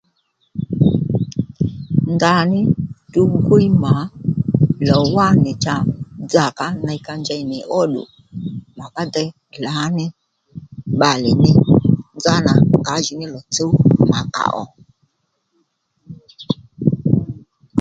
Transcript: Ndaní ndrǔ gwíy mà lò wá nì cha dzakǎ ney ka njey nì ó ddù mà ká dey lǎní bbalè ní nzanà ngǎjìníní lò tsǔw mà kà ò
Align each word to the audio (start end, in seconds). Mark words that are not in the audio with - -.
Ndaní 2.13 2.59
ndrǔ 3.07 3.21
gwíy 3.45 3.67
mà 3.83 3.93
lò 4.87 4.97
wá 5.15 5.27
nì 5.43 5.51
cha 5.63 5.75
dzakǎ 6.29 6.67
ney 6.85 6.99
ka 7.05 7.13
njey 7.21 7.41
nì 7.51 7.59
ó 7.77 7.81
ddù 7.87 8.03
mà 8.77 8.85
ká 8.95 9.03
dey 9.13 9.29
lǎní 9.65 10.05
bbalè 10.95 11.31
ní 11.43 11.51
nzanà 12.15 12.53
ngǎjìníní 12.79 13.31
lò 13.33 13.39
tsǔw 13.53 13.73
mà 14.11 14.19
kà 14.33 14.45
ò 14.63 14.65